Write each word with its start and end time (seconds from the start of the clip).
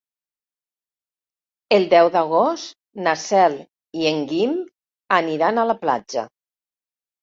El 1.77 1.85
deu 1.91 2.09
d'agost 2.17 2.75
na 3.09 3.15
Cel 3.27 3.61
i 4.03 4.11
en 4.15 4.27
Guim 4.35 4.59
aniran 5.23 5.65
a 5.65 5.71
la 5.75 5.81
platja. 5.87 6.31